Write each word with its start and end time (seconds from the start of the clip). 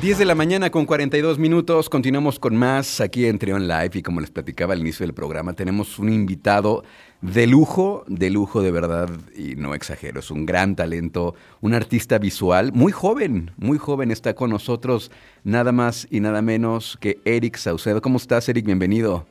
10 0.00 0.16
de 0.16 0.24
la 0.24 0.34
mañana 0.34 0.70
con 0.70 0.86
42 0.86 1.38
minutos, 1.38 1.90
continuamos 1.90 2.38
con 2.38 2.56
más 2.56 3.02
aquí 3.02 3.26
en 3.26 3.38
Trion 3.38 3.68
Live 3.68 3.90
y 3.92 4.02
como 4.02 4.22
les 4.22 4.30
platicaba 4.30 4.72
al 4.72 4.80
inicio 4.80 5.04
del 5.04 5.12
programa, 5.12 5.52
tenemos 5.52 5.98
un 5.98 6.10
invitado 6.10 6.84
de 7.20 7.46
lujo, 7.46 8.04
de 8.06 8.30
lujo 8.30 8.62
de 8.62 8.70
verdad 8.70 9.10
y 9.36 9.56
no 9.56 9.74
exagero, 9.74 10.20
es 10.20 10.30
un 10.30 10.46
gran 10.46 10.74
talento, 10.74 11.34
un 11.60 11.74
artista 11.74 12.16
visual, 12.16 12.72
muy 12.72 12.92
joven, 12.92 13.50
muy 13.58 13.76
joven, 13.76 14.10
está 14.10 14.32
con 14.32 14.48
nosotros 14.48 15.10
nada 15.44 15.70
más 15.70 16.08
y 16.10 16.20
nada 16.20 16.40
menos 16.40 16.96
que 16.98 17.20
Eric 17.26 17.58
Saucedo. 17.58 18.00
¿Cómo 18.00 18.16
estás 18.16 18.48
Eric? 18.48 18.64
Bienvenido. 18.64 19.26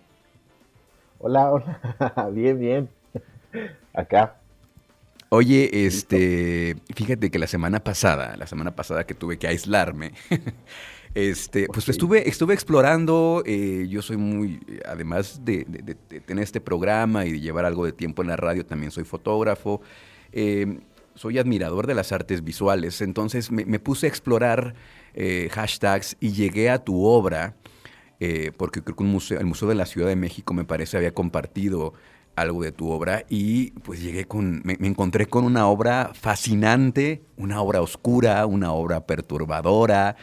Hola, 1.17 1.51
hola, 1.51 2.29
bien, 2.31 2.59
bien, 2.59 2.89
acá 3.91 4.35
Oye, 5.31 5.85
este, 5.85 6.75
fíjate 6.95 7.29
que 7.29 7.37
la 7.37 7.45
semana 7.45 7.83
pasada, 7.83 8.35
la 8.35 8.47
semana 8.47 8.75
pasada 8.75 9.05
que 9.05 9.13
tuve 9.13 9.37
que 9.37 9.47
aislarme, 9.47 10.13
este, 11.13 11.67
pues 11.67 11.87
estuve, 11.87 12.27
estuve 12.27 12.55
explorando. 12.55 13.43
Eh, 13.45 13.85
yo 13.87 14.01
soy 14.01 14.17
muy, 14.17 14.59
además 14.87 15.41
de, 15.45 15.65
tener 16.25 16.43
este 16.43 16.61
programa 16.61 17.27
y 17.27 17.33
de 17.33 17.39
llevar 17.41 17.65
algo 17.65 17.85
de 17.85 17.91
tiempo 17.91 18.23
en 18.23 18.29
la 18.29 18.37
radio, 18.37 18.65
también 18.65 18.91
soy 18.91 19.03
fotógrafo. 19.03 19.81
Eh, 20.31 20.79
soy 21.13 21.37
admirador 21.37 21.85
de 21.85 21.93
las 21.93 22.11
artes 22.11 22.43
visuales, 22.43 22.99
entonces 23.01 23.51
me, 23.51 23.79
puse 23.79 24.07
a 24.07 24.09
explorar 24.09 24.73
eh, 25.13 25.49
hashtags 25.51 26.17
y 26.19 26.31
llegué 26.31 26.71
a 26.71 26.83
tu 26.83 27.05
obra, 27.05 27.55
porque 28.57 28.81
creo 28.81 28.95
que 28.95 29.03
un 29.03 29.11
museo, 29.11 29.39
el 29.39 29.45
Museo 29.45 29.67
de 29.67 29.75
la 29.75 29.85
Ciudad 29.85 30.07
de 30.07 30.15
México 30.15 30.53
me 30.53 30.65
parece 30.65 30.97
había 30.97 31.13
compartido 31.13 31.93
algo 32.35 32.63
de 32.63 32.71
tu 32.71 32.89
obra 32.89 33.25
y 33.29 33.71
pues 33.71 34.01
llegué 34.01 34.25
con, 34.25 34.61
me, 34.63 34.77
encontré 34.81 35.25
con 35.25 35.43
una 35.43 35.67
obra 35.67 36.11
fascinante, 36.13 37.21
una 37.37 37.61
obra 37.61 37.81
oscura, 37.81 38.45
una 38.45 38.71
obra 38.73 39.05
perturbadora, 39.05 40.15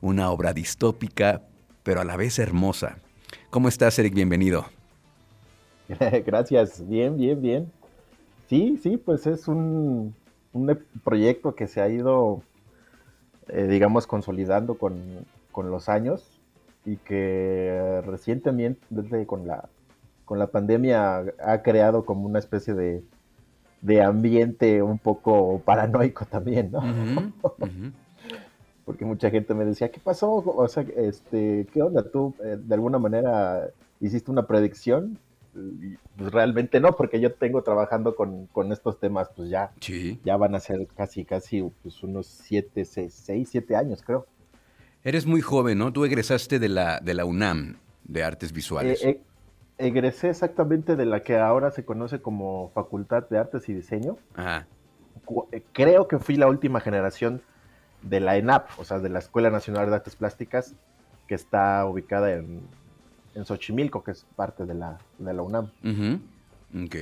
una 0.00 0.30
obra 0.30 0.52
distópica, 0.52 1.42
pero 1.82 2.00
a 2.00 2.04
la 2.04 2.16
vez 2.16 2.38
hermosa. 2.38 2.98
¿Cómo 3.50 3.68
estás, 3.68 3.98
Eric? 3.98 4.14
Bienvenido. 4.14 4.66
Gracias, 6.26 6.86
bien, 6.88 7.16
bien, 7.16 7.40
bien. 7.40 7.72
Sí, 8.48 8.78
sí, 8.82 8.96
pues 8.96 9.26
es 9.26 9.46
un, 9.48 10.14
proyecto 11.04 11.54
que 11.54 11.68
se 11.68 11.80
ha 11.80 11.88
ido, 11.88 12.42
eh, 13.48 13.68
digamos, 13.68 14.06
consolidando 14.06 14.74
con, 14.74 15.00
con 15.52 15.70
los 15.70 15.88
años 15.88 16.40
y 16.84 16.96
que 16.96 18.02
recientemente, 18.04 18.80
desde 18.90 19.26
con 19.26 19.46
la 19.46 19.68
con 20.30 20.38
la 20.38 20.46
pandemia 20.46 21.24
ha 21.44 21.60
creado 21.60 22.04
como 22.04 22.24
una 22.24 22.38
especie 22.38 22.72
de, 22.72 24.00
ambiente 24.00 24.80
un 24.80 24.96
poco 24.96 25.60
paranoico 25.64 26.24
también, 26.24 26.70
¿no? 26.70 26.80
Porque 28.84 29.04
mucha 29.04 29.28
gente 29.28 29.54
me 29.54 29.64
decía, 29.64 29.90
¿qué 29.90 29.98
pasó? 29.98 30.34
O 30.34 30.68
sea, 30.68 30.84
este, 30.96 31.66
¿qué 31.72 31.82
onda? 31.82 32.08
¿Tú 32.08 32.36
eh, 32.44 32.56
de 32.62 32.74
alguna 32.74 33.00
manera 33.00 33.70
hiciste 34.00 34.30
una 34.30 34.46
predicción? 34.46 35.18
pues 36.16 36.30
realmente 36.30 36.78
no, 36.78 36.94
porque 36.96 37.18
yo 37.20 37.34
tengo 37.34 37.64
trabajando 37.64 38.14
con, 38.14 38.48
estos 38.70 39.00
temas, 39.00 39.30
pues 39.34 39.50
ya, 39.50 39.72
ya 40.22 40.36
van 40.36 40.54
a 40.54 40.60
ser 40.60 40.86
casi, 40.96 41.24
casi 41.24 41.68
pues 41.82 42.04
unos 42.04 42.28
siete, 42.28 42.84
seis, 42.84 43.48
siete 43.50 43.74
años, 43.74 44.00
creo. 44.06 44.28
Eres 45.02 45.26
muy 45.26 45.40
joven, 45.40 45.78
¿no? 45.78 45.92
Tú 45.92 46.04
egresaste 46.04 46.60
de 46.60 46.68
la, 46.68 47.00
de 47.00 47.14
la 47.14 47.24
UNAM, 47.24 47.78
de 48.04 48.22
Artes 48.22 48.52
Visuales. 48.52 49.02
Eh, 49.02 49.10
eh, 49.10 49.20
egresé 49.80 50.28
exactamente 50.28 50.94
de 50.94 51.06
la 51.06 51.22
que 51.22 51.36
ahora 51.38 51.70
se 51.70 51.84
conoce 51.84 52.20
como 52.20 52.70
Facultad 52.74 53.28
de 53.28 53.38
Artes 53.38 53.68
y 53.68 53.74
Diseño. 53.74 54.16
Ajá. 54.34 54.66
Eh, 55.52 55.62
creo 55.72 56.06
que 56.06 56.18
fui 56.18 56.36
la 56.36 56.46
última 56.48 56.80
generación 56.80 57.42
de 58.02 58.20
la 58.20 58.36
ENAP, 58.36 58.68
o 58.78 58.84
sea, 58.84 58.98
de 58.98 59.08
la 59.08 59.18
Escuela 59.18 59.50
Nacional 59.50 59.88
de 59.88 59.96
Artes 59.96 60.16
Plásticas, 60.16 60.74
que 61.26 61.34
está 61.34 61.84
ubicada 61.86 62.32
en, 62.32 62.60
en 63.34 63.44
Xochimilco, 63.44 64.02
que 64.02 64.12
es 64.12 64.26
parte 64.36 64.64
de 64.66 64.74
la, 64.74 64.98
de 65.18 65.34
la 65.34 65.42
UNAM. 65.42 65.70
Ok. 66.84 66.96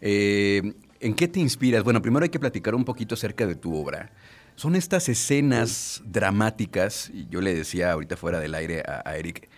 Eh, 0.00 0.74
¿En 1.00 1.14
qué 1.14 1.28
te 1.28 1.40
inspiras? 1.40 1.84
Bueno, 1.84 2.02
primero 2.02 2.24
hay 2.24 2.30
que 2.30 2.40
platicar 2.40 2.74
un 2.74 2.84
poquito 2.84 3.14
acerca 3.14 3.46
de 3.46 3.54
tu 3.54 3.74
obra. 3.74 4.10
Son 4.56 4.76
estas 4.76 5.08
escenas 5.08 6.02
dramáticas, 6.04 7.10
y 7.10 7.26
yo 7.28 7.40
le 7.40 7.54
decía 7.54 7.92
ahorita 7.92 8.16
fuera 8.16 8.40
del 8.40 8.54
aire 8.54 8.82
a 8.86 9.16
Eric, 9.16 9.48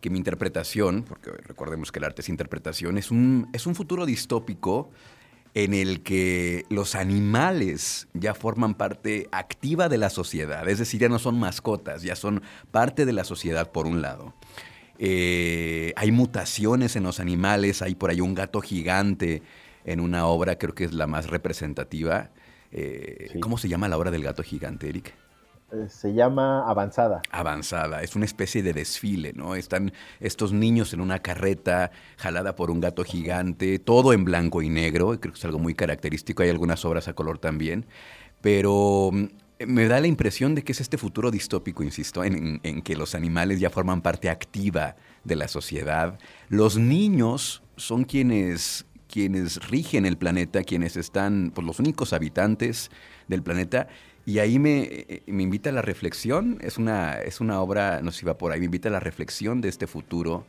que 0.00 0.10
mi 0.10 0.18
interpretación, 0.18 1.04
porque 1.04 1.30
recordemos 1.30 1.90
que 1.90 1.98
el 1.98 2.04
arte 2.04 2.22
es 2.22 2.28
interpretación, 2.28 2.98
es 2.98 3.10
un, 3.10 3.48
es 3.52 3.66
un 3.66 3.74
futuro 3.74 4.06
distópico 4.06 4.90
en 5.54 5.74
el 5.74 6.02
que 6.02 6.64
los 6.68 6.94
animales 6.94 8.06
ya 8.14 8.34
forman 8.34 8.74
parte 8.74 9.28
activa 9.32 9.88
de 9.88 9.98
la 9.98 10.10
sociedad, 10.10 10.68
es 10.68 10.78
decir, 10.78 11.00
ya 11.00 11.08
no 11.08 11.18
son 11.18 11.38
mascotas, 11.38 12.02
ya 12.02 12.14
son 12.14 12.42
parte 12.70 13.06
de 13.06 13.12
la 13.12 13.24
sociedad 13.24 13.72
por 13.72 13.86
un 13.86 14.02
lado. 14.02 14.34
Eh, 14.98 15.92
hay 15.96 16.12
mutaciones 16.12 16.96
en 16.96 17.04
los 17.04 17.20
animales, 17.20 17.82
hay 17.82 17.94
por 17.94 18.10
ahí 18.10 18.20
un 18.20 18.34
gato 18.34 18.60
gigante 18.60 19.42
en 19.84 20.00
una 20.00 20.26
obra, 20.26 20.58
creo 20.58 20.74
que 20.74 20.84
es 20.84 20.92
la 20.92 21.06
más 21.06 21.28
representativa. 21.28 22.30
Eh, 22.72 23.30
¿Cómo 23.40 23.58
se 23.58 23.68
llama 23.68 23.88
la 23.88 23.96
obra 23.96 24.10
del 24.10 24.22
gato 24.22 24.42
gigante, 24.42 24.88
Eric? 24.88 25.14
Eh, 25.70 25.86
se 25.90 26.14
llama 26.14 26.66
Avanzada. 26.66 27.20
Avanzada, 27.30 28.02
es 28.02 28.16
una 28.16 28.24
especie 28.24 28.62
de 28.62 28.72
desfile, 28.72 29.34
¿no? 29.34 29.54
Están 29.54 29.92
estos 30.18 30.50
niños 30.50 30.94
en 30.94 31.02
una 31.02 31.18
carreta 31.18 31.90
jalada 32.16 32.56
por 32.56 32.70
un 32.70 32.80
gato 32.80 33.04
gigante, 33.04 33.78
todo 33.78 34.14
en 34.14 34.24
blanco 34.24 34.62
y 34.62 34.70
negro, 34.70 35.20
creo 35.20 35.34
que 35.34 35.38
es 35.38 35.44
algo 35.44 35.58
muy 35.58 35.74
característico, 35.74 36.42
hay 36.42 36.48
algunas 36.48 36.86
obras 36.86 37.06
a 37.08 37.12
color 37.12 37.38
también, 37.38 37.84
pero 38.40 39.10
mm, 39.12 39.26
me 39.66 39.88
da 39.88 40.00
la 40.00 40.06
impresión 40.06 40.54
de 40.54 40.64
que 40.64 40.72
es 40.72 40.80
este 40.80 40.96
futuro 40.96 41.30
distópico, 41.30 41.82
insisto, 41.82 42.24
en, 42.24 42.60
que 42.82 42.96
los 42.96 43.14
animales 43.14 43.60
ya 43.60 43.68
forman 43.68 44.00
parte 44.00 44.30
activa 44.30 44.96
de 45.24 45.36
la 45.36 45.48
sociedad. 45.48 46.18
Los 46.48 46.78
niños 46.78 47.62
son 47.76 48.04
quienes, 48.04 48.86
quienes 49.06 49.68
rigen 49.68 50.06
el 50.06 50.16
planeta, 50.16 50.62
quienes 50.62 50.96
están, 50.96 51.52
pues 51.54 51.66
los 51.66 51.78
únicos 51.78 52.14
habitantes 52.14 52.90
del 53.26 53.42
planeta 53.42 53.88
y 54.28 54.40
ahí 54.40 54.58
me, 54.58 54.82
eh, 54.82 55.22
me, 55.26 55.42
invita 55.42 55.70
a 55.70 55.72
la 55.72 55.80
reflexión, 55.80 56.58
es 56.60 56.76
una, 56.76 57.14
es 57.14 57.40
una 57.40 57.62
obra, 57.62 58.02
no 58.02 58.12
sé 58.12 58.18
si 58.18 58.26
va 58.26 58.36
por 58.36 58.52
ahí, 58.52 58.58
me 58.58 58.66
invita 58.66 58.90
a 58.90 58.92
la 58.92 59.00
reflexión 59.00 59.62
de 59.62 59.70
este 59.70 59.86
futuro. 59.86 60.44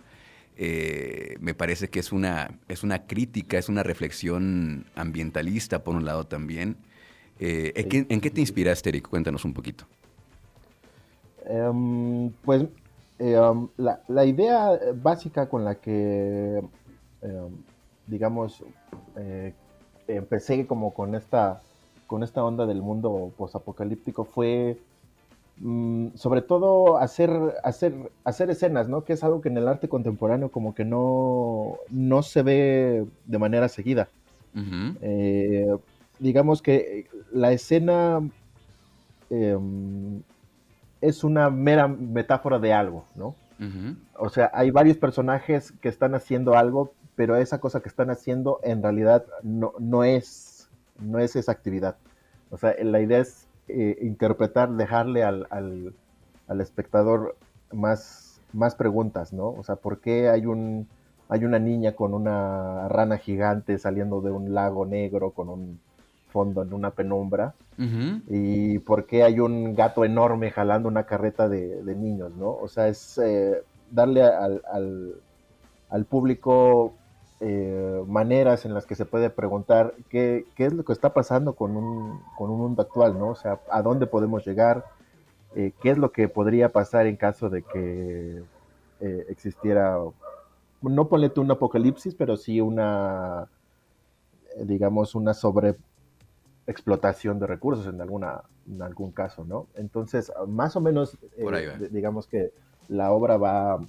Eh, 0.58 1.38
me 1.40 1.54
parece 1.54 1.88
que 1.88 2.02
es 2.02 2.12
una, 2.12 2.60
es 2.68 2.84
una 2.84 3.08
crítica, 3.08 3.58
es 3.58 3.70
una 3.70 3.82
reflexión 3.82 4.86
ambientalista 4.96 5.82
por 5.82 5.96
un 5.96 6.04
lado 6.04 6.28
también. 6.28 6.76
Eh, 7.40 7.72
¿en, 8.10 8.20
qué, 8.20 8.30
te 8.30 8.42
inspiraste, 8.42 8.90
Eric? 8.90 9.08
Cuéntanos 9.08 9.46
un 9.46 9.54
poquito. 9.54 9.86
Em, 11.46 12.32
pues 12.44 12.66
em, 13.18 13.68
la, 13.78 14.02
la, 14.10 14.26
idea 14.26 14.78
básica 14.94 15.48
con 15.48 15.64
la 15.64 15.76
que, 15.76 16.62
em, 17.22 17.50
digamos, 18.08 18.62
empecé 20.06 20.68
como 20.68 20.94
con 20.94 21.16
esta 21.16 21.62
con 22.10 22.24
esta 22.24 22.44
onda 22.44 22.66
del 22.66 22.82
mundo 22.82 23.32
posapocalíptico 23.38 24.26
fue 24.26 24.80
mm, 25.60 26.08
sobre 26.16 26.42
todo 26.42 26.98
hacer, 26.98 27.30
hacer, 27.64 27.94
hacer 28.24 28.50
escenas, 28.50 28.90
¿no? 28.90 29.06
Que 29.06 29.14
es 29.14 29.24
algo 29.24 29.42
que 29.42 29.50
en 29.50 29.58
el 29.58 29.68
arte 29.68 29.88
contemporáneo 29.88 30.50
como 30.50 30.74
que 30.74 30.86
no, 30.86 31.76
no 31.92 32.24
se 32.24 32.42
ve 32.42 33.06
de 33.26 33.38
manera 33.38 33.70
seguida. 33.70 34.10
Eh, 35.02 35.78
digamos 36.18 36.64
que 36.64 37.08
la 37.32 37.52
escena 37.52 38.28
em, 39.30 40.24
es 41.02 41.24
una 41.24 41.52
mera 41.52 41.88
metáfora 41.88 42.58
de 42.58 42.74
algo, 42.74 43.06
¿no? 43.16 43.36
O 44.18 44.30
sea, 44.30 44.50
hay 44.54 44.72
varios 44.72 44.98
personajes 44.98 45.74
que 45.74 45.90
están 45.90 46.16
haciendo 46.16 46.56
algo, 46.58 46.92
pero 47.16 47.36
esa 47.36 47.60
cosa 47.60 47.82
que 47.82 47.90
están 47.90 48.10
haciendo 48.10 48.60
en 48.64 48.82
realidad 48.82 49.26
no, 49.44 49.74
no 49.78 50.04
es 50.04 50.49
no 51.02 51.20
es 51.20 51.36
esa 51.36 51.52
actividad. 51.52 51.96
O 52.52 52.58
sea, 52.58 52.76
la 52.82 53.00
idea 53.02 53.20
es 53.20 53.48
eh, 53.68 53.98
interpretar, 54.02 54.72
dejarle 54.72 55.24
al, 55.24 55.48
al, 55.50 56.62
espectador 56.62 57.36
más, 57.72 58.42
más 58.54 58.76
preguntas, 58.76 59.34
¿no? 59.34 59.50
O 59.50 59.64
sea, 59.64 59.76
¿por 59.76 60.00
qué 60.00 60.30
hay 60.30 60.46
un 60.46 60.88
hay 61.32 61.46
una 61.46 61.60
niña 61.60 61.92
con 61.92 62.16
una 62.16 62.88
rana 62.88 63.20
gigante 63.20 63.78
saliendo 63.78 64.20
de 64.22 64.32
un 64.32 64.56
lago 64.56 64.88
negro 64.88 65.30
con 65.30 65.48
un 65.50 65.80
fondo 66.30 66.64
en 66.64 66.74
una 66.74 66.90
penumbra? 66.90 67.54
¿Y 68.28 68.80
por 68.80 69.06
qué 69.06 69.24
hay 69.24 69.40
un 69.40 69.76
gato 69.76 70.04
enorme 70.04 70.52
jalando 70.52 70.90
una 70.90 71.04
carreta 71.04 71.48
de, 71.48 71.96
niños, 71.96 72.36
¿no? 72.36 72.50
O 72.50 72.68
sea, 72.68 72.88
es 72.88 73.20
eh, 73.20 73.64
darle 73.92 74.24
al, 74.24 74.62
al, 74.70 75.14
al 75.90 76.06
público 76.06 76.94
eh, 77.42 78.04
maneras 78.06 78.66
en 78.66 78.74
las 78.74 78.86
que 78.86 78.96
se 78.96 79.06
puede 79.06 79.30
preguntar 79.30 79.94
qué, 80.10 80.46
es 80.58 80.74
lo 80.74 80.84
que 80.84 80.92
está 80.92 81.14
pasando 81.14 81.54
con 81.54 81.78
un, 81.78 82.22
con 82.38 82.50
un 82.50 82.60
mundo 82.60 82.82
actual, 82.82 83.18
¿no? 83.18 83.30
O 83.30 83.36
sea, 83.36 83.62
a 83.72 83.82
dónde 83.82 84.08
podemos 84.08 84.46
llegar, 84.46 84.86
eh, 85.56 85.72
qué 85.82 85.92
es 85.92 85.98
lo 85.98 86.12
que 86.12 86.28
podría 86.28 86.70
pasar 86.70 87.08
en 87.08 87.16
caso 87.16 87.50
de 87.50 87.62
que 87.62 88.44
eh, 89.00 89.26
existiera, 89.30 89.98
no 90.82 91.08
ponle 91.08 91.32
un 91.38 91.50
apocalipsis, 91.50 92.14
pero 92.14 92.36
sí 92.36 92.60
una, 92.60 93.48
digamos, 94.58 95.16
una 95.16 95.34
sobre 95.34 95.78
explotación 96.68 97.40
de 97.40 97.48
recursos 97.48 97.88
en, 97.88 98.02
alguna, 98.02 98.42
en 98.68 98.82
algún 98.82 99.12
caso, 99.12 99.46
¿no? 99.46 99.68
Entonces, 99.76 100.32
más 100.46 100.76
o 100.76 100.82
menos, 100.82 101.18
digamos 101.90 102.28
que 102.28 102.52
la 102.90 103.12
obra 103.12 103.38
va, 103.38 103.80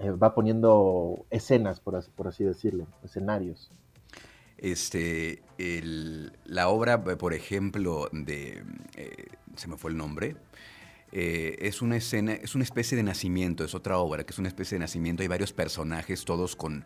eh, 0.00 0.10
va 0.10 0.34
poniendo 0.34 1.26
escenas, 1.30 1.80
por 1.80 1.96
así, 1.96 2.10
por 2.14 2.28
así 2.28 2.44
decirlo, 2.44 2.86
escenarios. 3.02 3.70
Este, 4.56 5.42
la 6.44 6.68
obra, 6.68 7.04
por 7.04 7.32
ejemplo, 7.32 8.08
de, 8.10 8.64
se 9.54 9.68
me 9.68 9.76
fue 9.76 9.92
el 9.92 9.96
nombre, 9.96 10.34
es 11.12 11.80
una 11.80 11.96
escena, 11.96 12.32
es 12.32 12.56
una 12.56 12.64
especie 12.64 12.96
de 12.96 13.04
nacimiento, 13.04 13.62
es 13.62 13.74
otra 13.74 13.98
obra 13.98 14.24
que 14.24 14.32
es 14.32 14.38
una 14.38 14.48
especie 14.48 14.74
de 14.74 14.80
nacimiento. 14.80 15.22
Hay 15.22 15.28
varios 15.28 15.52
personajes, 15.52 16.24
todos 16.24 16.56
con 16.56 16.84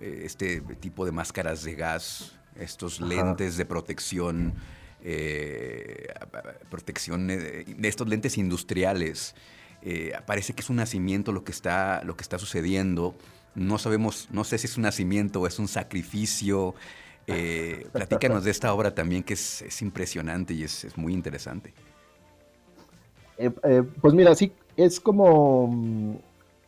este 0.00 0.62
tipo 0.80 1.04
de 1.04 1.12
máscaras 1.12 1.62
de 1.62 1.74
gas, 1.74 2.40
estos 2.56 3.00
lentes 3.00 3.56
de 3.56 3.64
protección, 3.64 4.54
eh, 5.02 6.08
protección 6.68 7.26
de, 7.26 7.64
estos 7.82 8.08
lentes 8.08 8.38
industriales. 8.38 9.34
Eh, 9.82 10.12
parece 10.26 10.52
que 10.52 10.60
es 10.60 10.70
un 10.70 10.76
nacimiento 10.76 11.32
lo 11.32 11.44
que 11.44 11.52
está, 11.52 12.02
lo 12.04 12.16
que 12.16 12.22
está 12.22 12.38
sucediendo. 12.38 13.14
No 13.54 13.78
sabemos, 13.78 14.28
no 14.30 14.44
sé 14.44 14.58
si 14.58 14.66
es 14.66 14.76
un 14.76 14.84
nacimiento 14.84 15.40
o 15.40 15.46
es 15.46 15.58
un 15.58 15.68
sacrificio. 15.68 16.74
Eh, 17.26 17.86
platícanos 17.92 18.44
de 18.44 18.50
esta 18.50 18.72
obra 18.72 18.94
también 18.94 19.22
que 19.22 19.34
es, 19.34 19.82
impresionante 19.82 20.54
y 20.54 20.64
es, 20.64 20.96
muy 20.96 21.12
interesante. 21.12 21.72
pues 24.00 24.14
mira, 24.14 24.34
sí, 24.34 24.52
es 24.76 25.00
como 25.00 26.20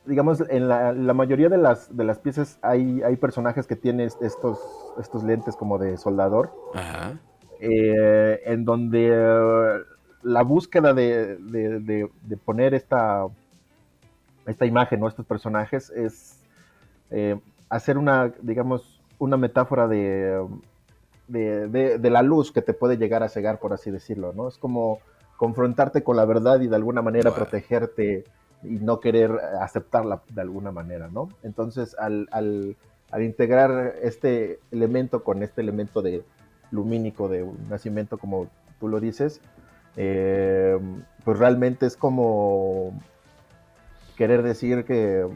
digamos, 0.05 0.43
en 0.49 0.69
la, 0.69 1.15
mayoría 1.15 1.49
de 1.49 1.59
las, 1.59 1.95
de 1.97 2.05
las 2.05 2.19
piezas 2.19 2.59
hay, 2.63 3.03
hay 3.03 3.17
personajes 3.17 3.67
que 3.67 3.77
tienen 3.77 4.11
estos, 4.21 4.59
estos 4.99 5.23
lentes 5.23 5.57
como 5.57 5.79
de 5.79 5.97
soldador, 5.97 6.53
eh, 7.61 8.41
en 8.45 8.65
donde 8.65 9.11
eh, 9.13 9.79
la 10.23 10.43
búsqueda 10.43 10.95
de, 10.95 12.09
poner 12.45 12.75
esta, 12.75 13.27
esta 14.47 14.67
imagen 14.67 15.03
o 15.03 15.09
estos 15.09 15.27
personajes 15.27 15.91
es 15.91 16.41
eh, 17.11 17.39
hacer 17.69 17.99
una, 17.99 18.33
digamos, 18.41 19.01
una 19.19 19.37
metáfora 19.37 19.89
de, 19.89 20.47
de, 21.29 22.11
la 22.11 22.23
luz 22.23 22.53
que 22.53 22.63
te 22.63 22.75
puede 22.75 22.97
llegar 22.97 23.23
a 23.23 23.29
cegar, 23.29 23.59
por 23.59 23.73
así 23.73 23.91
decirlo, 23.91 24.33
¿no? 24.33 24.49
Es 24.49 24.59
como 24.59 24.99
confrontarte 25.37 26.03
con 26.03 26.17
la 26.17 26.25
verdad 26.25 26.61
y 26.61 26.69
de 26.69 26.77
alguna 26.77 27.03
manera 27.03 27.35
protegerte 27.35 28.25
y 28.63 28.75
no 28.79 29.01
querer 29.01 29.33
aceptarla 29.61 30.23
de 30.29 30.41
alguna 30.41 30.71
manera, 30.71 31.09
¿no? 31.09 31.29
Entonces, 31.43 31.97
al, 31.99 32.29
al, 32.31 32.77
integrar 33.21 33.97
este 34.03 34.61
elemento 34.71 35.23
con 35.23 35.43
este 35.43 35.61
elemento 35.61 36.01
de 36.01 36.25
lumínico 36.71 37.29
de 37.29 37.43
un 37.43 37.69
nacimiento, 37.69 38.19
como 38.19 38.49
tú 38.81 38.89
lo 38.89 39.01
dices, 39.01 39.41
eh, 39.97 40.79
pues 41.25 41.39
realmente 41.39 41.87
es 41.87 41.97
como 41.97 42.99
querer 44.17 44.43
decir 44.43 44.85
que 44.85 45.27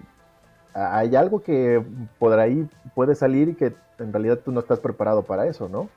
hay 0.75 1.17
algo 1.17 1.43
que 1.43 1.83
por 2.19 2.39
ahí 2.39 2.69
puede 2.95 3.15
salir 3.15 3.49
y 3.49 3.55
que 3.55 3.73
en 3.99 4.13
realidad 4.13 4.41
tú 4.45 4.53
no 4.53 4.61
estás 4.61 4.79
preparado 4.81 5.23
para 5.23 5.47
eso, 5.47 5.69
¿no? 5.69 5.89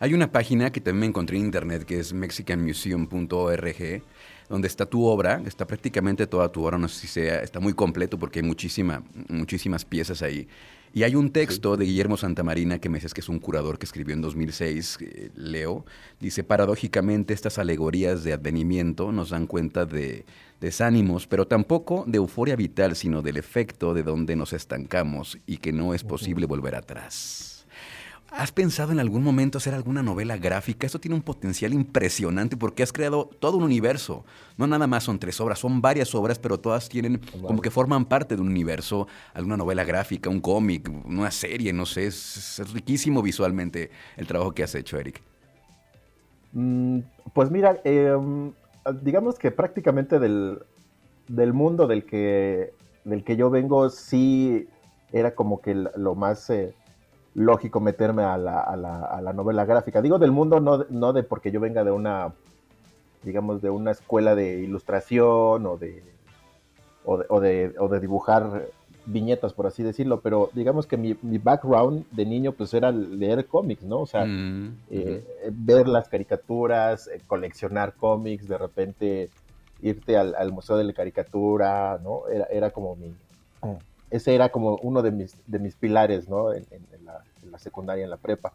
Hay 0.00 0.14
una 0.14 0.32
página 0.32 0.72
que 0.72 0.80
también 0.80 1.10
encontré 1.10 1.36
en 1.36 1.44
internet 1.44 1.84
que 1.84 2.00
es 2.00 2.12
mexicanmuseum.org 2.12 4.02
donde 4.48 4.68
está 4.68 4.84
tu 4.84 5.04
obra, 5.04 5.40
está 5.46 5.66
prácticamente 5.66 6.26
toda 6.26 6.50
tu 6.50 6.64
obra, 6.64 6.76
no 6.76 6.88
sé 6.88 7.00
si 7.00 7.06
sea, 7.06 7.40
está 7.40 7.60
muy 7.60 7.72
completo 7.72 8.18
porque 8.18 8.40
hay 8.40 8.46
muchísima, 8.46 9.02
muchísimas 9.28 9.84
piezas 9.84 10.22
ahí. 10.22 10.48
Y 10.94 11.04
hay 11.04 11.14
un 11.14 11.30
texto 11.30 11.76
de 11.78 11.86
Guillermo 11.86 12.18
Santamarina 12.18 12.78
que 12.78 12.90
me 12.90 12.98
dices 12.98 13.14
que 13.14 13.22
es 13.22 13.28
un 13.30 13.38
curador 13.38 13.78
que 13.78 13.86
escribió 13.86 14.14
en 14.14 14.20
2006, 14.20 14.98
eh, 15.00 15.30
Leo. 15.34 15.86
Dice, 16.20 16.44
paradójicamente 16.44 17.32
estas 17.32 17.58
alegorías 17.58 18.24
de 18.24 18.34
advenimiento 18.34 19.10
nos 19.10 19.30
dan 19.30 19.46
cuenta 19.46 19.86
de 19.86 20.26
desánimos, 20.60 21.26
pero 21.26 21.46
tampoco 21.46 22.04
de 22.06 22.18
euforia 22.18 22.56
vital, 22.56 22.94
sino 22.94 23.22
del 23.22 23.38
efecto 23.38 23.94
de 23.94 24.02
donde 24.02 24.36
nos 24.36 24.52
estancamos 24.52 25.38
y 25.46 25.56
que 25.56 25.72
no 25.72 25.94
es 25.94 26.04
posible 26.04 26.44
volver 26.46 26.74
atrás. 26.74 27.51
¿Has 28.34 28.50
pensado 28.50 28.92
en 28.92 28.98
algún 28.98 29.22
momento 29.22 29.58
hacer 29.58 29.74
alguna 29.74 30.02
novela 30.02 30.38
gráfica? 30.38 30.86
Esto 30.86 30.98
tiene 30.98 31.14
un 31.14 31.22
potencial 31.22 31.74
impresionante 31.74 32.56
porque 32.56 32.82
has 32.82 32.90
creado 32.90 33.28
todo 33.38 33.58
un 33.58 33.64
universo. 33.64 34.24
No 34.56 34.66
nada 34.66 34.86
más 34.86 35.04
son 35.04 35.18
tres 35.18 35.38
obras, 35.38 35.58
son 35.58 35.82
varias 35.82 36.14
obras, 36.14 36.38
pero 36.38 36.58
todas 36.58 36.88
tienen 36.88 37.20
como 37.42 37.60
que 37.60 37.70
forman 37.70 38.06
parte 38.06 38.34
de 38.34 38.40
un 38.40 38.48
universo. 38.48 39.06
Alguna 39.34 39.58
novela 39.58 39.84
gráfica, 39.84 40.30
un 40.30 40.40
cómic, 40.40 40.90
una 41.04 41.30
serie, 41.30 41.74
no 41.74 41.84
sé. 41.84 42.06
Es, 42.06 42.62
riquísimo 42.72 43.20
visualmente 43.20 43.90
el 44.16 44.26
trabajo 44.26 44.52
que 44.52 44.62
has 44.62 44.74
hecho, 44.74 44.98
Eric. 44.98 45.20
Mm, 46.52 47.00
pues 47.34 47.50
mira, 47.50 47.82
em, 47.84 48.52
digamos 49.02 49.38
que 49.38 49.50
prácticamente 49.50 50.18
del, 50.18 50.64
mundo 51.52 51.86
del 51.86 52.06
que, 52.06 52.72
del 53.04 53.24
que 53.24 53.36
yo 53.36 53.50
vengo 53.50 53.90
sí 53.90 54.68
era 55.12 55.34
como 55.34 55.60
que 55.60 55.74
lo 55.74 56.14
más... 56.14 56.48
Eh, 56.48 56.74
lógico 57.34 57.80
meterme 57.80 58.24
a 58.24 58.36
la, 58.36 58.60
a, 58.60 58.76
la, 58.76 59.04
a 59.04 59.20
la, 59.20 59.32
novela 59.32 59.64
gráfica. 59.64 60.02
Digo 60.02 60.18
del 60.18 60.32
mundo, 60.32 60.60
no, 60.60 60.84
no 60.90 61.12
de 61.12 61.22
porque 61.22 61.50
yo 61.50 61.60
venga 61.60 61.84
de 61.84 61.90
una, 61.90 62.32
digamos, 63.22 63.62
de 63.62 63.70
una 63.70 63.92
escuela 63.92 64.34
de 64.34 64.60
ilustración 64.60 65.66
o 65.66 65.76
de, 65.76 66.02
o 67.04 67.18
de, 67.18 67.26
o 67.28 67.40
de, 67.40 67.74
o 67.78 67.88
de 67.88 68.00
dibujar 68.00 68.66
viñetas, 69.04 69.52
por 69.52 69.66
así 69.66 69.82
decirlo, 69.82 70.20
pero 70.20 70.50
digamos 70.52 70.86
que 70.86 70.96
mi, 70.96 71.16
mi, 71.22 71.38
background 71.38 72.04
de 72.12 72.24
niño 72.24 72.52
pues 72.52 72.72
era 72.72 72.92
leer 72.92 73.46
cómics, 73.46 73.82
¿no? 73.82 74.00
O 74.00 74.06
sea, 74.06 74.24
mm, 74.24 74.76
eh, 74.90 75.24
ver 75.50 75.88
las 75.88 76.08
caricaturas, 76.08 77.08
eh, 77.08 77.20
coleccionar 77.26 77.94
cómics, 77.94 78.46
de 78.46 78.58
repente 78.58 79.30
irte 79.80 80.16
al, 80.16 80.36
al, 80.36 80.52
Museo 80.52 80.76
de 80.76 80.84
la 80.84 80.92
Caricatura, 80.92 81.98
¿no? 82.02 82.28
Era, 82.28 82.44
era 82.44 82.70
como 82.70 82.94
mi, 82.94 83.12
ese 84.12 84.34
era 84.34 84.50
como 84.50 84.76
uno 84.82 85.00
de 85.02 85.10
mis, 85.10 85.36
de 85.46 85.58
mis 85.58 85.74
pilares, 85.74 86.28
¿no? 86.28 86.52
En, 86.52 86.66
la, 87.04 87.24
secundaria, 87.58 88.04
en 88.04 88.10
la 88.10 88.18
prepa. 88.18 88.52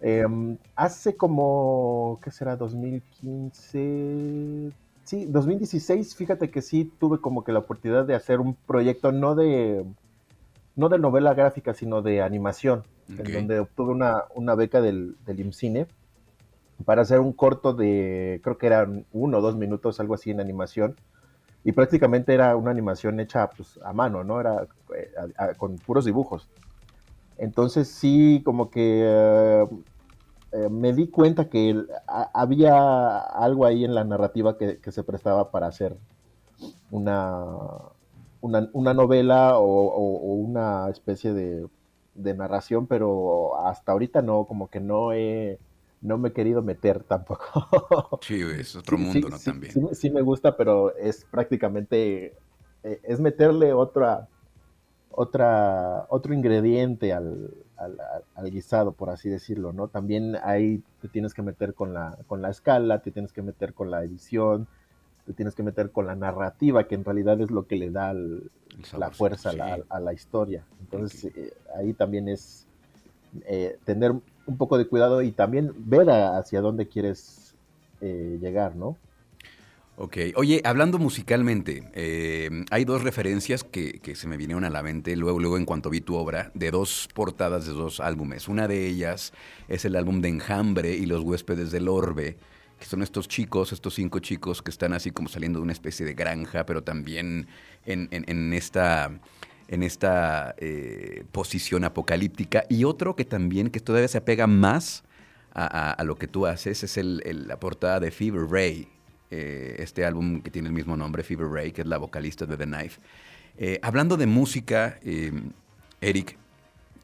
Em, 0.00 0.56
hace 0.76 1.16
como, 1.16 2.20
¿qué 2.22 2.30
será? 2.30 2.56
2015, 2.56 4.70
sí, 5.04 5.24
2016, 5.26 6.14
fíjate 6.14 6.50
que 6.50 6.62
sí 6.62 6.92
tuve 6.98 7.20
como 7.20 7.44
que 7.44 7.52
la 7.52 7.58
oportunidad 7.60 8.04
de 8.04 8.14
hacer 8.14 8.40
un 8.40 8.54
proyecto 8.54 9.10
no 9.10 9.34
de, 9.34 9.84
no 10.76 10.88
de 10.88 10.98
novela 10.98 11.34
gráfica, 11.34 11.74
sino 11.74 12.02
de 12.02 12.22
animación, 12.22 12.84
en 13.08 13.32
donde 13.32 13.60
obtuve 13.60 13.92
una, 13.92 14.24
una 14.34 14.54
beca 14.54 14.80
del, 14.80 15.16
del 15.26 15.40
IMCINE 15.40 15.86
para 16.84 17.02
hacer 17.02 17.20
un 17.20 17.32
corto 17.32 17.72
de, 17.72 18.40
creo 18.44 18.58
que 18.58 18.66
eran 18.66 19.06
uno 19.12 19.38
o 19.38 19.40
dos 19.40 19.56
minutos, 19.56 19.98
algo 19.98 20.14
así 20.14 20.30
en 20.30 20.40
animación, 20.40 20.96
y 21.66 21.72
prácticamente 21.72 22.32
era 22.32 22.54
una 22.54 22.70
animación 22.70 23.18
hecha 23.18 23.50
pues, 23.50 23.76
a 23.82 23.92
mano, 23.92 24.22
¿no? 24.22 24.38
Era 24.40 24.68
eh, 24.96 25.10
con 25.56 25.74
puros 25.78 26.04
dibujos. 26.04 26.48
Entonces 27.38 27.88
sí, 27.88 28.40
como 28.44 28.70
que 28.70 29.02
eh, 29.04 29.66
eh, 30.52 30.68
me 30.70 30.92
di 30.92 31.08
cuenta 31.08 31.48
que 31.48 31.76
había 32.06 33.18
algo 33.18 33.66
ahí 33.66 33.84
en 33.84 33.96
la 33.96 34.04
narrativa 34.04 34.56
que, 34.56 34.78
se 34.92 35.02
prestaba 35.02 35.50
para 35.50 35.66
hacer 35.66 35.96
una, 36.92 37.44
una, 38.40 38.94
novela 38.94 39.58
o, 39.58 40.34
una 40.36 40.88
especie 40.88 41.32
de, 41.32 41.66
de 42.14 42.34
narración, 42.34 42.86
pero 42.86 43.58
hasta 43.66 43.90
ahorita 43.90 44.22
no, 44.22 44.44
como 44.44 44.70
que 44.70 44.78
no 44.78 45.12
he 45.12 45.58
no 46.00 46.18
me 46.18 46.28
he 46.28 46.32
querido 46.32 46.62
meter 46.62 47.02
tampoco. 47.04 48.18
Sí, 48.22 48.40
es 48.40 48.76
otro 48.76 48.98
mundo, 48.98 49.28
¿no? 49.28 49.38
También. 49.38 49.94
Sí, 49.94 50.10
me 50.10 50.22
gusta, 50.22 50.56
pero 50.56 50.94
es 50.96 51.24
prácticamente, 51.30 52.34
eh, 52.82 53.00
es 53.02 53.20
meterle 53.20 53.72
otra, 53.72 54.28
otra, 55.10 56.06
otro 56.08 56.34
ingrediente 56.34 57.12
al, 57.12 57.50
al, 57.76 58.50
guisado, 58.50 58.92
por 58.92 59.10
así 59.10 59.28
decirlo, 59.28 59.72
¿no? 59.72 59.88
También 59.88 60.36
ahí 60.42 60.82
te 61.00 61.08
tienes 61.08 61.34
que 61.34 61.42
meter 61.42 61.74
con 61.74 61.94
la, 61.94 62.18
con 62.26 62.42
la 62.42 62.50
escala, 62.50 63.00
te 63.00 63.10
tienes 63.10 63.32
que 63.32 63.42
meter 63.42 63.74
con 63.74 63.90
la 63.90 64.02
edición, 64.02 64.66
te 65.26 65.32
tienes 65.32 65.54
que 65.54 65.62
meter 65.62 65.90
con 65.90 66.06
la 66.06 66.14
narrativa, 66.14 66.86
que 66.86 66.94
en 66.94 67.04
realidad 67.04 67.40
es 67.40 67.50
lo 67.50 67.66
que 67.66 67.76
le 67.76 67.90
da 67.90 68.14
la 68.14 69.10
fuerza 69.10 69.50
a, 69.88 70.00
la, 70.00 70.12
historia. 70.12 70.64
Entonces, 70.80 71.32
eh, 71.36 71.52
ahí 71.76 71.92
también 71.92 72.28
es 72.28 72.66
eh, 73.46 73.78
tener 73.84 74.14
un 74.46 74.56
poco 74.56 74.78
de 74.78 74.86
cuidado 74.86 75.22
y 75.22 75.32
también 75.32 75.72
ver 75.76 76.08
hacia 76.10 76.60
dónde 76.60 76.86
quieres 76.86 77.54
eh, 78.00 78.38
llegar, 78.40 78.76
¿no? 78.76 78.96
Ok, 79.98 80.18
oye, 80.34 80.60
hablando 80.64 80.98
musicalmente, 80.98 81.90
eh, 81.94 82.50
hay 82.70 82.84
dos 82.84 83.02
referencias 83.02 83.64
que, 83.64 83.98
se 84.14 84.28
me 84.28 84.36
vinieron 84.36 84.64
a 84.64 84.70
la 84.70 84.82
mente 84.82 85.16
luego, 85.16 85.40
luego 85.40 85.56
en 85.56 85.64
cuanto 85.64 85.88
vi 85.88 86.02
tu 86.02 86.16
obra, 86.16 86.50
de 86.52 86.70
dos 86.70 87.08
portadas 87.14 87.66
de 87.66 87.72
dos 87.72 88.00
álbumes. 88.00 88.46
Una 88.46 88.68
de 88.68 88.86
ellas 88.86 89.32
es 89.68 89.86
el 89.86 89.96
álbum 89.96 90.20
de 90.20 90.28
Enjambre 90.28 90.94
y 90.94 91.06
Los 91.06 91.22
huéspedes 91.22 91.70
del 91.70 91.88
Orbe, 91.88 92.36
que 92.78 92.84
son 92.84 93.02
estos 93.02 93.26
chicos, 93.26 93.72
estos 93.72 93.94
cinco 93.94 94.18
chicos 94.18 94.60
que 94.60 94.70
están 94.70 94.92
así 94.92 95.12
como 95.12 95.30
saliendo 95.30 95.60
de 95.60 95.62
una 95.62 95.72
especie 95.72 96.04
de 96.04 96.12
granja, 96.12 96.66
pero 96.66 96.82
también 96.82 97.46
en, 97.86 98.08
en 98.10 98.52
esta 98.52 99.18
en 99.68 99.82
esta 99.82 100.54
eh, 100.58 101.24
posición 101.32 101.84
apocalíptica 101.84 102.64
y 102.68 102.84
otro 102.84 103.16
que 103.16 103.24
también 103.24 103.70
que 103.70 103.80
todavía 103.80 104.08
se 104.08 104.18
apega 104.18 104.46
más 104.46 105.02
a, 105.58 106.04
lo 106.04 106.16
que 106.16 106.28
tú 106.28 106.44
haces 106.44 106.82
es 106.82 106.98
el, 106.98 107.22
la 107.48 107.58
portada 107.58 107.98
de 107.98 108.10
Fever 108.10 108.42
Ray, 108.42 108.88
eh, 109.30 109.76
este 109.78 110.04
álbum 110.04 110.42
que 110.42 110.50
tiene 110.50 110.68
el 110.68 110.74
mismo 110.74 110.98
nombre, 110.98 111.22
Fever 111.22 111.48
Ray, 111.48 111.72
que 111.72 111.80
es 111.80 111.86
la 111.86 111.96
vocalista 111.96 112.44
de 112.44 112.58
The 112.58 112.66
Knife. 112.66 113.00
Eh, 113.56 113.78
hablando 113.80 114.18
de 114.18 114.26
música, 114.26 115.00
Eric, 116.02 116.36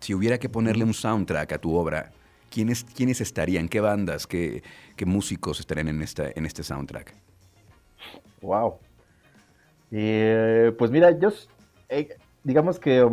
si 0.01 0.13
hubiera 0.13 0.37
que 0.37 0.51
ponerle 0.51 0.85
un 0.85 0.93
soundtrack 0.93 1.53
a 1.53 1.59
tu 1.59 1.75
obra, 1.75 2.13
¿quiénes, 2.51 2.85
quiénes 2.85 3.23
estarían? 3.23 3.71
¿Qué 3.71 3.81
bandas, 3.81 4.27
qué, 4.27 4.63
qué 4.97 5.07
músicos 5.07 5.59
estarían 5.59 5.89
en, 5.89 6.03
esta, 6.03 6.31
en 6.35 6.45
este 6.45 6.63
soundtrack? 6.63 7.15
Wow. 8.43 8.79
pues 9.89 10.91
mira, 10.91 11.19
yo 11.19 11.31
digamos 12.45 12.79
que 12.79 13.05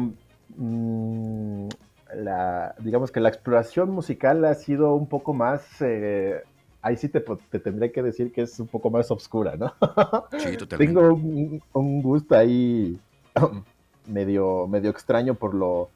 mm, 0.55 1.67
la, 2.15 2.75
digamos 2.79 3.11
que 3.11 3.19
la 3.19 3.29
exploración 3.29 3.91
musical 3.91 4.43
ha 4.45 4.55
sido 4.55 4.95
un 4.95 5.07
poco 5.07 5.33
más, 5.33 5.63
eh, 5.81 6.41
ahí 6.81 6.97
sí 6.97 7.09
te, 7.09 7.21
te, 7.21 7.59
tendré 7.59 7.91
que 7.91 8.01
decir 8.01 8.31
que 8.31 8.41
es 8.41 8.59
un 8.59 8.67
poco 8.67 8.89
más 8.89 9.11
oscura, 9.11 9.55
¿no? 9.55 9.73
Sí, 10.37 10.57
totalmente. 10.57 10.77
Tengo 10.77 11.13
un, 11.73 12.01
gusto 12.01 12.35
ahí 12.35 12.99
medio, 14.07 14.67
medio 14.67 14.89
extraño 14.89 15.35
por 15.35 15.53
lo, 15.53 15.89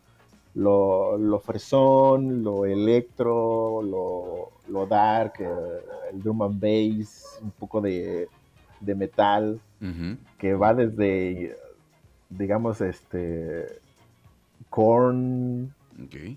lo, 0.55 1.17
lo 1.17 1.39
fresón, 1.39 2.43
lo 2.43 2.65
electro, 2.65 3.81
lo, 3.81 4.51
lo 4.67 4.85
dark, 4.85 5.33
eh, 5.39 5.49
el 6.11 6.21
drum 6.21 6.43
and 6.43 6.59
bass, 6.59 7.39
un 7.41 7.51
poco 7.51 7.81
de, 7.81 8.27
de 8.79 8.95
metal, 8.95 9.59
que 10.37 10.53
va 10.53 10.73
desde, 10.73 11.57
digamos, 12.37 12.81
este, 12.81 13.67
corn, 14.69 15.73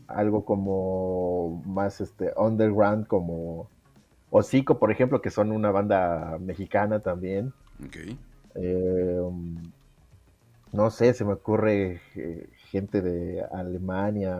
algo 0.08 0.44
como 0.44 1.62
más 1.64 2.00
este 2.00 2.32
underground, 2.36 3.06
como 3.06 3.68
Hocico, 4.30 4.78
por 4.78 4.90
ejemplo, 4.90 5.22
que 5.22 5.30
son 5.30 5.52
una 5.52 5.70
banda 5.70 6.38
mexicana 6.40 7.00
también. 7.00 7.52
Eh, 8.54 9.20
no 10.72 10.90
sé, 10.90 11.14
se 11.14 11.24
me 11.24 11.34
ocurre 11.34 12.00
eh, 12.16 12.48
gente 12.70 13.00
de 13.00 13.42
Alemania, 13.52 14.38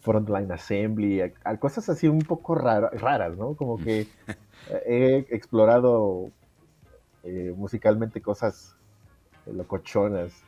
Frontline 0.00 0.52
Assembly, 0.52 1.32
cosas 1.58 1.88
así 1.88 2.08
un 2.08 2.20
poco 2.20 2.54
raras, 2.54 3.36
¿no? 3.38 3.54
Como 3.54 3.78
que 3.78 4.06
he 4.86 5.26
explorado 5.30 6.30
eh, 7.22 7.54
musicalmente 7.56 8.20
cosas 8.20 8.76
locochonas 9.46 10.44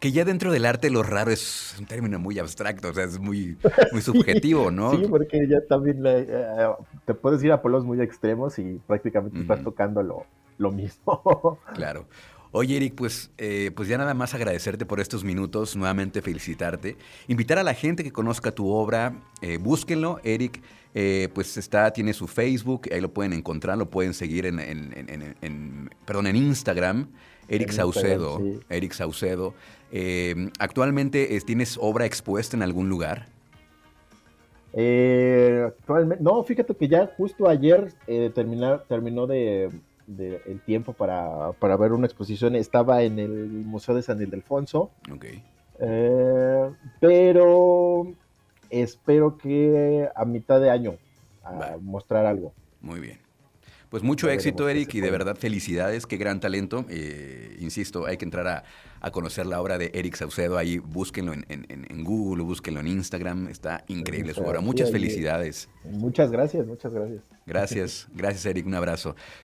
que 0.00 0.12
ya 0.12 0.24
dentro 0.24 0.52
del 0.52 0.66
arte 0.66 0.90
lo 0.90 1.02
raro 1.02 1.30
es 1.30 1.74
un 1.78 1.86
término 1.86 2.18
muy 2.18 2.38
abstracto, 2.38 2.88
o 2.88 2.92
sea, 2.92 3.04
es 3.04 3.18
muy, 3.18 3.56
muy 3.92 4.02
subjetivo, 4.02 4.70
¿no? 4.70 4.92
Sí, 4.92 5.06
porque 5.08 5.46
ya 5.48 5.60
también 5.66 6.02
eh, 6.04 6.68
te 7.04 7.14
puedes 7.14 7.42
ir 7.42 7.52
a 7.52 7.62
polos 7.62 7.84
muy 7.84 8.00
extremos 8.00 8.58
y 8.58 8.80
prácticamente 8.86 9.40
estás 9.40 9.62
tocando 9.62 10.02
lo, 10.58 10.70
mismo. 10.70 11.58
Claro. 11.74 12.06
Oye, 12.52 12.76
Eric, 12.76 12.94
pues, 12.94 13.30
eh, 13.36 13.70
pues 13.74 13.88
ya 13.88 13.98
nada 13.98 14.14
más 14.14 14.32
agradecerte 14.32 14.86
por 14.86 15.00
estos 15.00 15.24
minutos, 15.24 15.76
nuevamente 15.76 16.22
felicitarte. 16.22 16.96
Invitar 17.26 17.58
a 17.58 17.62
la 17.62 17.74
gente 17.74 18.02
que 18.02 18.12
conozca 18.12 18.50
tu 18.50 18.70
obra, 18.70 19.14
eh, 19.42 19.58
búsquenlo. 19.58 20.20
Eric, 20.24 20.62
pues 21.34 21.56
está, 21.56 21.92
tiene 21.92 22.12
su 22.14 22.26
Facebook, 22.26 22.88
ahí 22.92 23.00
lo 23.00 23.12
pueden 23.12 23.32
encontrar, 23.32 23.76
lo 23.76 23.90
pueden 23.90 24.14
seguir 24.14 24.46
en, 24.46 24.58
en, 24.58 25.90
perdón, 26.06 26.26
en 26.26 26.36
Instagram. 26.36 27.08
Eric 27.48 27.70
Saucedo. 27.70 28.40
Eric 28.68 28.92
Saucedo. 28.92 29.54
Eh, 29.92 30.50
¿Actualmente 30.58 31.38
tienes 31.44 31.78
obra 31.80 32.06
expuesta 32.06 32.56
en 32.56 32.62
algún 32.62 32.88
lugar? 32.88 33.26
Eh, 34.72 35.64
actualmente, 35.66 36.22
no, 36.22 36.42
fíjate 36.42 36.74
que 36.74 36.88
ya 36.88 37.10
justo 37.16 37.48
ayer 37.48 37.92
eh, 38.06 38.30
terminó 38.34 39.26
de, 39.26 39.70
el 40.08 40.60
tiempo 40.66 40.92
para, 40.92 41.76
ver 41.76 41.92
una 41.92 42.06
exposición. 42.06 42.56
Estaba 42.56 43.02
en 43.02 43.18
el 43.18 43.30
Museo 43.30 43.94
de 43.94 44.02
San 44.02 44.20
Ildefonso. 44.20 44.90
Ok. 45.12 45.26
pero 47.00 47.65
espero 48.82 49.38
que 49.38 50.08
a 50.14 50.24
mitad 50.24 50.60
de 50.60 50.70
año 50.70 50.96
a 51.44 51.76
mostrar 51.80 52.26
algo. 52.26 52.52
Muy 52.80 53.00
bien. 53.00 53.26
Pues 53.90 54.02
mucho 54.02 54.28
éxito, 54.28 54.68
Eric, 54.68 54.94
y 54.94 55.00
de 55.00 55.10
verdad 55.10 55.36
felicidades, 55.36 56.06
qué 56.06 56.16
gran 56.16 56.40
talento. 56.40 56.84
Eh, 56.88 57.56
insisto, 57.60 58.06
hay 58.06 58.16
que 58.16 58.24
entrar 58.24 58.46
a, 59.00 59.10
conocer 59.12 59.46
la 59.46 59.60
obra 59.60 59.78
de 59.78 59.92
Eric 59.94 60.16
Saucedo, 60.16 60.58
ahí 60.58 60.78
búsquenlo 60.78 61.32
en, 61.32 61.46
en, 61.48 62.04
Google, 62.04 62.42
búsquenlo 62.42 62.80
en 62.80 62.88
Instagram, 62.88 63.46
está 63.46 63.84
increíble 63.86 64.34
su 64.34 64.42
obra. 64.42 64.60
Muchas 64.60 64.90
felicidades. 64.90 65.68
Muchas 65.84 66.32
gracias, 66.32 66.66
muchas 66.66 66.92
gracias. 66.92 67.22
Gracias, 67.46 68.08
gracias 68.12 68.44
Eric, 68.46 68.66
un 68.66 68.74
abrazo. 68.74 69.14